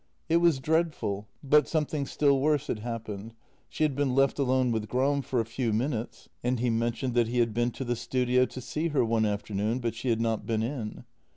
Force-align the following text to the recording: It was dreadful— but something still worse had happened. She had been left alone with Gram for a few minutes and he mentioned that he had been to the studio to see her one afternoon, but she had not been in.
It 0.29 0.37
was 0.37 0.57
dreadful— 0.57 1.27
but 1.43 1.67
something 1.67 2.07
still 2.07 2.39
worse 2.39 2.65
had 2.65 2.79
happened. 2.79 3.35
She 3.69 3.83
had 3.83 3.95
been 3.95 4.15
left 4.15 4.39
alone 4.39 4.71
with 4.71 4.87
Gram 4.89 5.21
for 5.21 5.39
a 5.39 5.45
few 5.45 5.71
minutes 5.71 6.27
and 6.43 6.59
he 6.59 6.71
mentioned 6.71 7.13
that 7.13 7.27
he 7.27 7.37
had 7.37 7.53
been 7.53 7.69
to 7.69 7.85
the 7.85 7.95
studio 7.95 8.45
to 8.47 8.61
see 8.61 8.87
her 8.87 9.05
one 9.05 9.25
afternoon, 9.27 9.77
but 9.77 9.93
she 9.93 10.09
had 10.09 10.19
not 10.19 10.47
been 10.47 10.63
in. 10.63 11.03